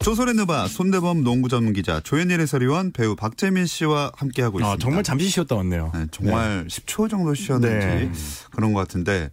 [0.00, 4.72] 조선의 느바 손대범 농구 전문 기자 조현일 해설위원 배우 박재민 씨와 함께하고 있습니다.
[4.72, 5.92] 아, 정말 잠시 쉬었다 왔네요.
[5.94, 8.12] 네, 정말 10초 정도 쉬었는지 네.
[8.50, 9.30] 그런 것 같은데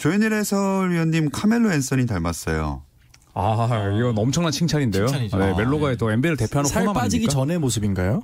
[0.00, 2.82] 조현일 해설위원님 카멜로 앤서니 닮았어요.
[3.34, 5.06] 아, 이건 엄청난 칭찬인데요.
[5.06, 5.36] 칭찬이죠.
[5.36, 7.30] 네, 아, 멜로가의 또 NBA를 대표하는 살 빠지기 아닙니까?
[7.32, 8.22] 전의 모습인가요?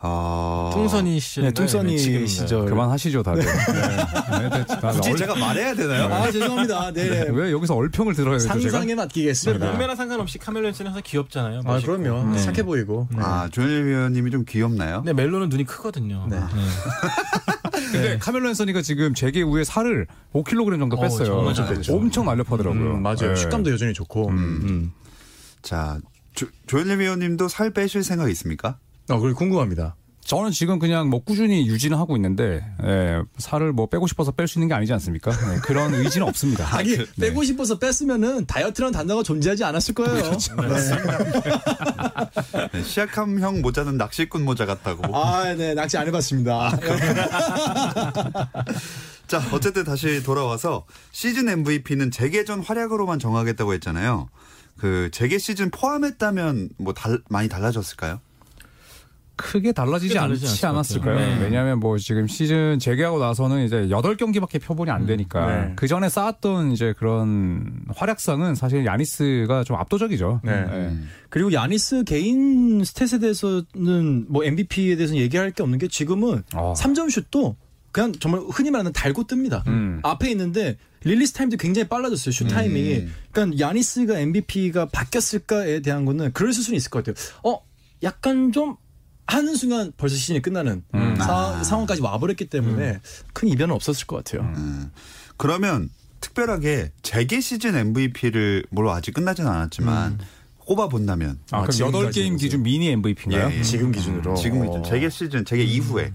[0.00, 1.44] 아, 뚱선이 시절.
[1.44, 2.66] 네, 뚱선이 시절.
[2.66, 3.44] 그만하시죠, 다들.
[3.44, 3.52] 네.
[3.52, 6.12] 네, 네, 다 굳이 얼- 제가 말해야 되나요?
[6.12, 6.92] 아, 죄송합니다.
[6.92, 7.26] 네.
[7.30, 8.60] 왜 여기서 얼평을 들어야 되죠, 제가?
[8.70, 9.70] 상상에 맡기겠습니다.
[9.70, 11.62] 몸매랑 상관없이 카멜로 앤서니 항상 귀엽잖아요.
[11.64, 11.80] 아.
[11.80, 12.32] 그럼요.
[12.34, 12.42] 네.
[12.42, 13.08] 착해 보이고.
[13.16, 15.02] 아, 조현일 위원님이 좀 귀엽나요?
[15.04, 16.26] 근데 멜로는 눈이 크거든요.
[16.28, 16.38] 네.
[17.92, 21.42] 근데 카멜로 앤서니가 지금 재개 후에 살을 5kg 정도 어, 뺐어요.
[21.68, 21.94] 뺐죠.
[21.96, 22.94] 엄청 날렵하더라고요.
[22.94, 23.34] 음, 맞아요.
[23.34, 23.36] 네.
[23.36, 24.28] 식감도 여전히 좋고.
[24.28, 24.92] 음.
[25.62, 25.98] 자,
[26.34, 28.78] 조, 조현일 위원님도 살 빼실 생각 있습니까?
[29.08, 29.96] 아, 그리고 궁금합니다.
[30.26, 34.58] 저는 지금 그냥 뭐 꾸준히 유지는 하고 있는데 예, 살을 뭐 빼고 싶어서 뺄 수
[34.58, 35.30] 있는 게 아니지 않습니까?
[35.30, 36.66] 네, 그런 의지는 없습니다.
[36.76, 37.04] 아니 네.
[37.20, 40.14] 빼고 싶어서 뺐으면은 다이어트라는 단어가 존재하지 않았을 거예요.
[42.72, 45.16] 네, 시약함형 모자는 낚시꾼 모자 같다고.
[45.16, 46.76] 아, 네, 낚시 안 해봤습니다.
[49.28, 54.28] 자, 어쨌든 다시 돌아와서 시즌 MVP는 재계전 활약으로만 정하겠다고 했잖아요.
[54.76, 58.20] 그 재계 시즌 포함했다면 뭐 달, 많이 달라졌을까요?
[59.36, 61.16] 크게 달라지지 크게 않지 않았을 않았을까요?
[61.16, 61.38] 네.
[61.42, 65.72] 왜냐하면 뭐 지금 시즌 재개하고 나서는 이제 8경기밖에 표본이 안 되니까 네.
[65.76, 70.40] 그 전에 쌓았던 이제 그런 활약상은 사실 야니스가 좀 압도적이죠.
[70.42, 70.64] 네.
[70.64, 70.96] 네.
[71.28, 76.72] 그리고 야니스 개인 스탯에 대해서는 뭐 MVP에 대해서는 얘기할 게 없는 게 지금은 어.
[76.76, 77.56] 3점 슛도
[77.92, 79.66] 그냥 정말 흔히 말하는 달고 뜹니다.
[79.68, 80.00] 음.
[80.02, 82.32] 앞에 있는데 release time도 굉장히 빨라졌어요.
[82.32, 83.06] 슛 타이밍이.
[83.30, 87.14] 그러니까 야니스가 MVP가 바뀌었을까에 대한 거는 그랬을 수는 있을 것 같아요.
[87.44, 87.62] 어,
[88.02, 88.76] 약간 좀
[89.26, 90.84] 하는 순간 벌써 시즌이 끝나는
[91.18, 91.64] 사- 아.
[91.64, 93.00] 상황까지 와버렸기 때문에
[93.32, 94.42] 큰 이변은 없었을 것 같아요.
[94.56, 94.90] 음.
[95.36, 100.18] 그러면 특별하게 재개 시즌 MVP를 물론 아직 끝나진 않았지만
[100.58, 103.50] 꼽아 본다면 아, 아, 그럼 지금까지 8게임 기준 미니 MVP인가요?
[103.52, 103.62] 예, 예.
[103.62, 104.34] 지금 기준으로.
[104.36, 106.12] 지금 이제 재계 시즌 재계 이후에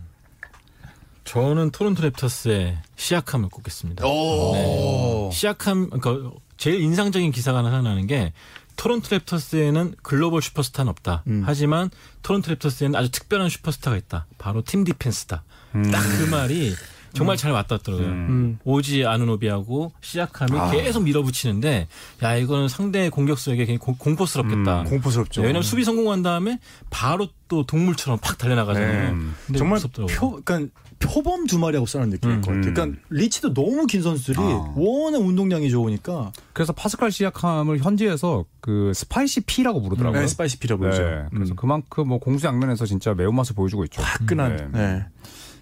[1.23, 4.03] 저는 토론토 랩터스의 시약함을 꼽겠습니다.
[4.03, 5.29] 네.
[5.31, 8.33] 시약함 그러니까 제일 인상적인 기사가 하나 생각나는 게
[8.81, 11.23] 토론토 랩터스에는 글로벌 슈퍼스타는 없다.
[11.43, 11.91] 하지만
[12.23, 14.25] 토론토 랩터스에는 아주 특별한 슈퍼스타가 있다.
[14.39, 15.43] 바로 팀 디펜스다.
[15.71, 16.73] 딱그 말이
[17.13, 18.07] 정말 잘 와닿더라고요.
[18.07, 18.59] 음.
[18.63, 21.87] 오지 아누노비하고 시약함이 계속 밀어붙이는데
[22.23, 24.83] 야 이거는 상대 공격수에게 굉장히 공- 공포스럽겠다.
[24.85, 25.41] 공포스럽죠.
[25.41, 29.15] 네, 왜냐면 수비 성공한 다음에 바로 또 동물처럼 팍 달려나가잖아요.
[29.47, 29.57] 네.
[29.57, 30.15] 정말 무섭더라고요.
[30.17, 32.73] 표, 그러니까 표범 두 마리하고 싸우는 느낌일 것 같아요.
[32.73, 34.73] 그러니까 리치도 너무 긴 선수들이 아.
[34.75, 40.21] 워낙 운동량이 좋으니까 그래서 파스칼 시아캄을 현지에서 그 Spicy P라고 부르더라고요.
[40.21, 41.01] 네, Spicy P라 부르죠.
[41.03, 41.55] 네, 그래서 음.
[41.55, 44.01] 그만큼 뭐 공수 양면에서 진짜 매운맛을 보여주고 있죠.
[44.03, 44.71] 화끈한.
[44.73, 45.05] 네.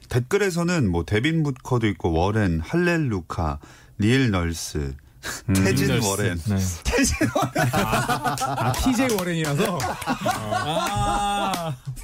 [0.09, 0.19] 네.
[0.19, 3.59] 댓글에서는 뭐 데빈 부커도 있고 워렌, 할렐 루카,
[3.99, 4.95] 닐 널스,
[5.53, 6.07] 태진 음, 널스.
[6.07, 6.37] 워렌.
[6.47, 6.55] 네.
[7.71, 9.77] 아, TJ 워렌이라서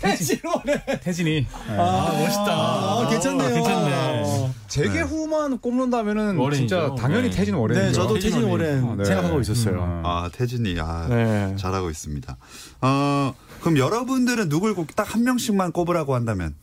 [0.02, 2.46] 태진원에 태진이 아, 멋있다.
[2.52, 3.54] 아, 괜찮네요.
[3.54, 4.52] 괜찮네.
[4.68, 6.68] 재계 후만 꼽는다면은 워렌이죠.
[6.68, 7.36] 진짜 당연히 네.
[7.38, 7.86] 태진 워렌이죠.
[7.88, 9.06] 네, 저도 태진 태진 오랜 아, 네.
[9.06, 9.76] 생각하고 있었어요.
[9.84, 10.02] 음.
[10.06, 11.56] 아, 태진이 아 네.
[11.58, 12.38] 잘하고 있습니다.
[12.82, 16.56] 어, 그럼 여러분들은 누굴 꼭 딱 한 명씩만 꼽으라고 한다면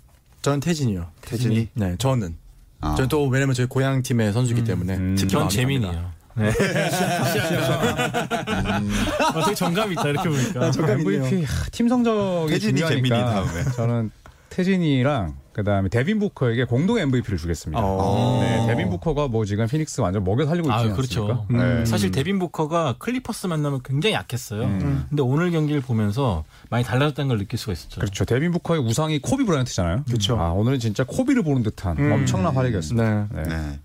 [0.43, 1.07] 저는 태진이요.
[1.23, 1.69] 태진이?
[1.75, 2.37] 네, 저는.
[2.81, 2.95] 아.
[2.97, 5.15] 저는 또 왜냐면 저희 고향 팀의 선수이기 때문에 음.
[5.17, 6.11] 특히 전 마음이 재민이에요.
[6.35, 6.49] 네.
[6.49, 6.53] 어,
[9.45, 10.53] 되게 정감 있다 이렇게 보니까.
[10.61, 10.71] 갑니다.
[10.73, 11.25] 정감 있네요.
[11.25, 13.65] MVP 하, 팀 성적이 태진이, 중요하니까 재민이 다음에.
[13.77, 14.11] 저는
[14.51, 17.81] 태진이랑 그다음에 데빈 부커에게 공동 MVP를 주겠습니다.
[17.83, 18.41] 어.
[18.41, 20.97] 네, 데빈 부커가 뭐 지금 피닉스 완전 먹여 살리고 있지 아, 않습니까?
[20.97, 21.47] 그렇죠.
[21.51, 21.85] 네.
[21.85, 24.63] 사실 데빈 부커가 클리퍼스 만나면 굉장히 약했어요.
[24.63, 25.07] 음.
[25.09, 28.01] 근데 오늘 경기를 보면서 많이 달라졌다는 걸 느낄 수가 있었죠.
[28.01, 28.25] 그렇죠.
[28.25, 30.05] 데빈 부커의 우상이 코비 브라이언트잖아요.
[30.07, 30.39] 그렇죠.
[30.39, 32.13] 아, 오늘은 진짜 코비를 보는 듯한 음.
[32.13, 33.29] 엄청난 활약이었습니다.
[33.33, 33.43] 네.
[33.43, 33.49] 네.
[33.49, 33.79] 네.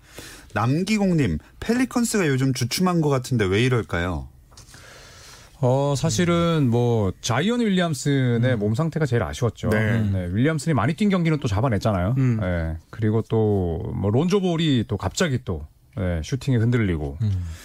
[0.54, 4.28] 남기공님 펠리컨스가 요즘 주춤한 것 같은데 왜 이럴까요?
[5.60, 9.70] 어, 사실은 뭐 자이언 윌리엄슨의 몸 상태가 제일 아쉬웠죠.
[9.70, 10.28] 네.
[10.32, 12.14] 윌리엄슨이 많이 뛴 경기는 또 잡아냈잖아요.
[12.18, 12.38] 음.
[12.40, 12.76] 네.
[12.90, 15.66] 그리고 또 뭐 론조 볼이 또 갑자기 또
[15.96, 17.18] 네, 슈팅이 흔들리고.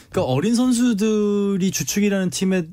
[0.09, 2.63] 그러니까 어린 선수들이 주축이라는 팀에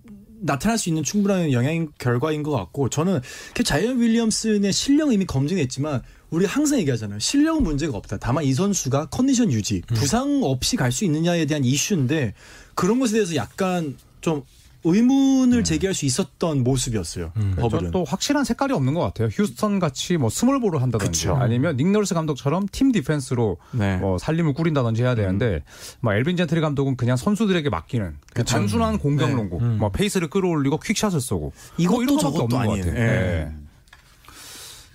[0.42, 3.20] 나타날 수 있는 충분한 영향 결과인 것 같고 저는
[3.54, 7.18] 그 자이언 윌리엄슨의 실력은 이미 검증했지만 우리 항상 얘기하잖아요.
[7.18, 8.16] 실력은 문제가 없다.
[8.18, 12.32] 다만 이 선수가 컨디션 유지, 부상 없이 갈 수 있느냐에 대한 이슈인데
[12.74, 14.42] 그런 것에 대해서 약간 좀
[14.84, 17.32] 의문을 제기할 수 있었던 모습이었어요.
[17.32, 17.70] 버블은.
[17.70, 19.28] 저는 또 확실한 색깔이 없는 것 같아요.
[19.28, 21.36] 휴스턴 같이 뭐 small ball을 한다든지 그쵸.
[21.36, 23.96] 아니면 닉 널스 감독처럼 팀 디펜스로 네.
[23.98, 25.62] 뭐 살림을 꾸린다든지 해야 되는데
[26.00, 29.34] 뭐 엘빈 젠트리 감독은 그냥 선수들에게 맡기는 그 단순한 공격 네.
[29.34, 32.86] 농구, 뭐 페이스를 끌어올리고 quick shot을 쏘고 이것도 뭐 이런 거밖에 저것도 없는 것 아니에요.
[32.86, 33.04] 같아요.
[33.04, 33.44] 예.
[33.44, 33.52] 네.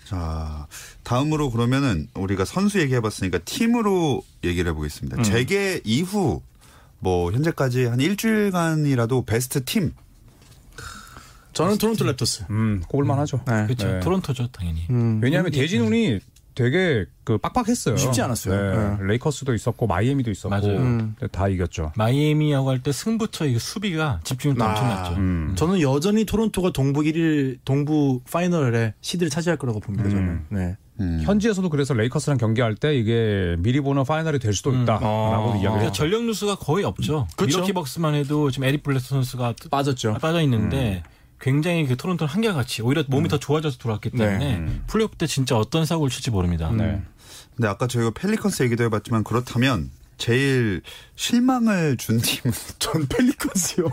[0.06, 0.68] 자,
[1.04, 5.24] 다음으로 그러면은 우리가 선수 얘기해봤으니까 팀으로 얘기를 해보겠습니다.
[5.24, 6.42] 재개 이후
[7.06, 9.94] 뭐 현재까지 한 일주일간이라도 베스트 팀.
[11.54, 12.50] 저는 토론토 랩터스.
[12.50, 13.42] 음, 꼽을만하죠.
[13.48, 13.66] 네.
[13.68, 13.88] 그렇죠.
[13.88, 14.00] 네.
[14.00, 14.88] 토론토죠, 당연히.
[14.90, 15.20] 음.
[15.22, 16.20] 왜냐하면 대진운이
[16.56, 17.96] 되게 그 빡빡했어요.
[17.98, 18.56] 쉽지 않았어요.
[18.56, 18.98] 네.
[18.98, 19.08] 네.
[19.08, 20.78] 레이커스도 있었고 마이애미도 있었고 맞아요.
[20.80, 21.14] 음.
[21.20, 21.92] 근데 다 이겼죠.
[21.96, 24.70] 마이애미하고 할 때 승부처 이거 수비가 집중력도 아.
[24.70, 25.14] 엄청났죠.
[25.18, 25.54] 음.
[25.56, 30.10] 저는 여전히 토론토가 동부 1일 동부 final에 시드를 차지할 거라고 봅니다.
[30.10, 30.24] 저는.
[30.24, 30.46] 음.
[30.50, 30.76] 네.
[31.00, 31.22] 음.
[31.24, 35.40] 현지에서도 그래서 레이커스랑 경기할 때 이게 미리 보는 final이 될 수도 있다라고 어.
[35.56, 35.94] 이야기를 그러니까 했죠.
[35.94, 37.28] 전력 누수가 거의 없죠.
[37.36, 37.58] 그렇죠.
[37.58, 40.14] 밀워키 벅스만 해도 지금 에릭 블레소 선수가 빠졌죠.
[40.22, 41.04] 빠져 있는데
[41.40, 44.82] 굉장히 그 토론토는 한결같이 오히려 몸이 더 좋아져서 돌아왔기 때문에 네.
[44.88, 46.72] 플레이오프 때 진짜 어떤 사고를 칠지 모릅니다.
[46.72, 47.02] 네.
[47.56, 50.82] 근데 아까 저희가 펠리컨스 얘기도 해봤지만 그렇다면 제일
[51.16, 53.86] 실망을 준 팀은 전 펠리컨스요.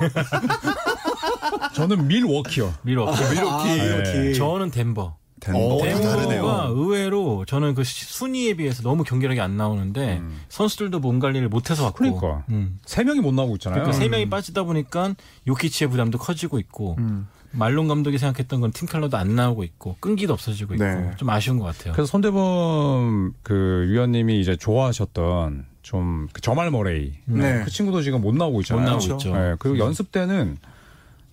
[1.74, 2.74] 저는 밀워키요.
[2.82, 3.22] 밀워키.
[3.40, 3.84] 아, 네.
[3.84, 4.32] 이렇게.
[4.34, 5.16] 저는 덴버.
[5.54, 6.68] 오, 다 다르네요.
[6.70, 12.04] 의외로 저는 그 시- 순위에 비해서 너무 경기력이 안 나오는데 선수들도 몸 관리를 못해서 왔고
[12.04, 12.16] 음.
[12.18, 12.78] 그러니까 음.
[12.86, 13.82] 세 명이 못 나오고 있잖아요.
[13.82, 15.14] 그러니까 세 명이 빠지다 보니까
[15.48, 17.26] 요키치의 부담도 커지고 있고 음.
[17.54, 21.10] 말론 감독이 생각했던 건 팀 컬러도 안 나오고 있고 끈기도 없어지고 있고 네.
[21.16, 21.92] 좀 아쉬운 것 같아요.
[21.92, 27.62] 그래서 손대범 그 위원님이 이제 좋아하셨던 좀 그 자말 머레이 네.
[27.64, 28.86] 그 친구도 지금 못 나오고 못 있잖아요.
[28.86, 29.28] 나오고 그렇죠.
[29.30, 29.36] 있죠.
[29.38, 30.56] 네, 그리고 연습 때는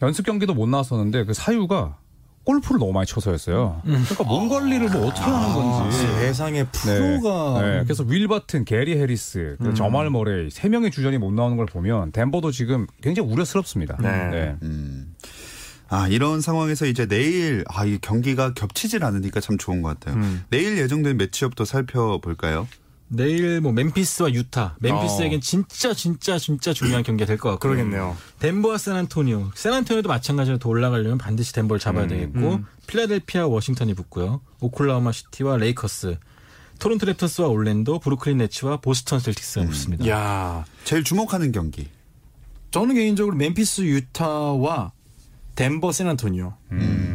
[0.02, 1.98] 연습 경기도 못 나왔었는데 그 사유가
[2.50, 3.84] 골프를 너무 많이 쳐서였어요.
[3.84, 6.00] 그러니까 몸 관리를 뭐 어떻게 하는 건지.
[6.00, 6.72] 세상에 네.
[6.72, 11.58] 프로가 네, 그래서 윌 바튼, 게리 해리스, 그 자말 머레이 세 명의 주전이 못 나오는
[11.58, 13.98] 걸 보면 덴버도 지금 굉장히 우려스럽습니다.
[14.02, 14.56] 네.
[14.64, 15.14] 음.
[15.90, 20.22] 아, 이런 상황에서 이제 내일, 아, 이 경기가 겹치질 않으니까 참 좋은 것 같아요.
[20.22, 20.44] 음.
[20.50, 22.68] 내일 예정된 matchup도 살펴볼까요?
[23.10, 24.76] 내일 뭐 멤피스와 유타.
[24.80, 27.68] 멤피스에겐 진짜 진짜 진짜 중요한 경기가 될 것 같고.
[27.68, 28.16] 그러겠네요.
[28.40, 29.52] 덴버와 샌안토니오.
[29.56, 34.42] 샌안토니오도 마찬가지로 더 올라가려면 반드시 덴버를 잡아야 되겠고 필라델피아 워싱턴이 붙고요.
[34.62, 36.18] 오클라호마 시티와 레이커스.
[36.80, 40.08] 토론토 랩터스와 올랜도, 브루클린 네츠와 보스턴 셀틱스가 붙습니다.
[40.08, 41.90] 야, 제일 주목하는 경기.
[42.72, 44.94] 저는 개인적으로 멤피스 유타와
[45.56, 46.54] 덴버 샌안토니오.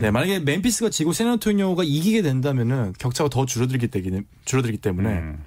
[0.00, 5.42] 네, 만약에 멤피스가 지고 샌안토니오가 이기게 된다면은 격차가 더 줄어들기 때문에 줄어들기 때문에 음.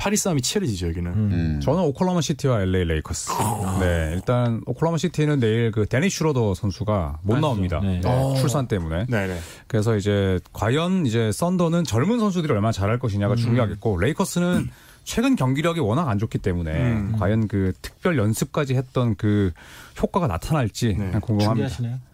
[0.00, 1.12] 8위 싸움이 치열해지죠 여기는.
[1.12, 1.60] 음.
[1.62, 3.32] 저는 오클라호마 시티와 LA 레이커스.
[3.80, 7.40] 네, 일단 오클라호마 시티는 내일 그 데니스 슈로더 선수가 못 맞죠.
[7.42, 7.80] 나옵니다.
[7.82, 8.00] 네.
[8.00, 8.34] 네, 어.
[8.38, 9.04] 출산 때문에.
[9.10, 9.38] 네네.
[9.66, 14.70] 그래서 이제 과연 이제 썬더는 젊은 선수들이 얼마나 잘할 것이냐가 중요하겠고 레이커스는
[15.04, 17.16] 최근 경기력이 워낙 안 좋기 때문에 음.
[17.18, 19.52] 과연 그 특별 연습까지 했던 그
[20.00, 20.94] 효과가 나타날지 네.
[20.94, 21.68] 그냥 궁금합니다.
[21.68, 22.09] 준비하시나요?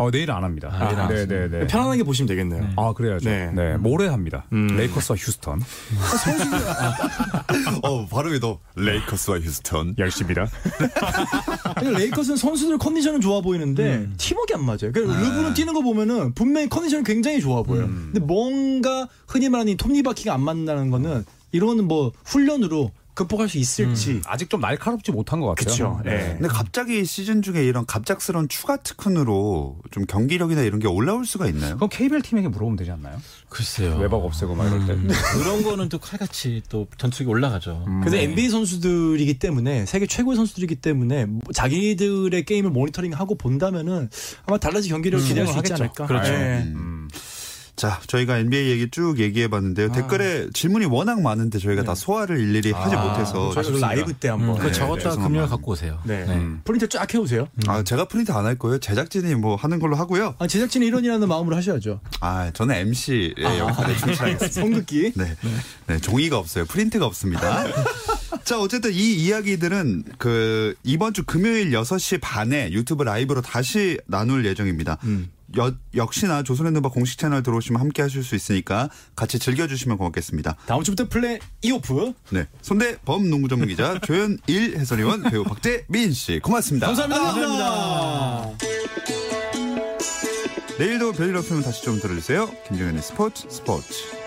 [0.00, 0.70] 어, 내일 안 합니다.
[0.72, 1.66] 아, 내일 안 네, 네, 네.
[1.66, 2.70] 편안하게 보시면 되겠네요.
[2.76, 3.28] 아, 그래야죠.
[3.28, 3.50] 네.
[3.52, 3.76] 네.
[3.76, 4.46] 모레 합니다.
[4.52, 4.68] 음.
[4.68, 5.60] 레이커스와 휴스턴.
[7.82, 9.94] 어, 발음이 더 레이커스와 휴스턴.
[9.98, 10.46] 열심히다.
[11.82, 14.90] 레이커스는 선수들 컨디션은 좋아 보이는데 팀워크가 안 맞아요.
[14.92, 17.86] 그러니까 르브론 뛰는 거 보면은 분명히 컨디션이 굉장히 좋아 보여요.
[17.86, 24.22] 근데 뭔가 흔히 말하는 이 톱니바퀴가 안 맞는다는 거는 이거는 뭐 훈련으로 극복할 수 있을지.
[24.24, 25.66] 아직 좀 날카롭지 못한 것 같아요.
[25.66, 26.00] 그쵸.
[26.04, 26.36] 네.
[26.38, 31.76] 근데 갑자기 시즌 중에 이런 갑작스러운 추가 특훈으로 좀 경기력이나 이런 게 올라올 수가 있나요?
[31.76, 33.20] 그럼 KBL 팀에게 물어보면 되지 않나요?
[33.50, 33.96] 글쎄요.
[33.98, 34.96] 외박 없애고 막 이럴 때.
[35.34, 37.84] 그런 거는 또 칼같이 또 전투기 올라가죠.
[37.84, 38.22] 근데 네.
[38.22, 44.08] NBA 선수들이기 때문에 세계 최고의 선수들이기 때문에 뭐 자기들의 게임을 모니터링하고 본다면은
[44.46, 45.84] 아마 달라진 경기력을 기대할 수 있지 하겠죠.
[45.84, 46.06] 않을까.
[46.06, 46.32] 그렇죠.
[46.32, 46.72] 네.
[47.80, 47.90] 음.
[47.90, 49.90] 자, 저희가 NBA 얘기 쭉 얘기해 봤는데요.
[49.92, 53.86] 댓글에 질문이 워낙 많은데 저희가 다 소화를 일일이 하지 못해서 저희가 그 아쉽습니다.
[53.88, 55.28] 라이브 때 음, 한번 그거 네, 적었다 죄송합니다.
[55.28, 55.98] 금요일 갖고 오세요.
[56.04, 56.24] 네.
[56.26, 56.46] 네.
[56.64, 57.48] 프린트 쫙 해오세요.
[57.66, 58.78] 아, 제가 프린트 안 할 거예요.
[58.78, 60.34] 제작진이 뭐 하는 걸로 하고요.
[60.38, 62.00] 아, 제작진이 이런이라는 마음으로 하셔야죠.
[62.20, 64.48] 아, 저는 MC의 역할에 충실하겠습니다.
[64.60, 65.12] 성극기.
[65.16, 65.36] 네.
[65.86, 66.64] 네, 종이가 없어요.
[66.66, 67.64] 프린트가 없습니다.
[68.44, 74.98] 자, 어쨌든 이 이야기들은 그 이번 주 금요일 6시 반에 유튜브 라이브로 다시 나눌 예정입니다.
[75.58, 80.56] 여- 역시나 조선의 느바 공식 채널 들어오시면 함께 하실 수 있으니까 같이 즐겨주시면 고맙겠습니다.
[80.66, 82.12] 다음 주부터 플레이오프.
[82.30, 82.46] 네.
[82.62, 86.86] 손대범 농구 전문 기자 조현일 해설위원 배우 박재민 씨 고맙습니다.
[86.88, 88.50] 감사합니다.
[90.78, 92.50] 내일도 별일 없으면 다시 좀 들어주세요.
[92.68, 94.19] 김종현의 스포츠 스포츠.